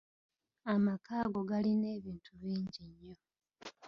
Amaka 0.73 1.11
ago 1.23 1.39
galina 1.49 1.87
ebintu 1.97 2.31
bingi 2.41 2.81
nnyo. 2.89 3.15